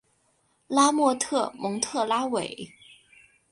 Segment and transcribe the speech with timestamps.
[0.67, 2.73] 拉莫特蒙特拉韦。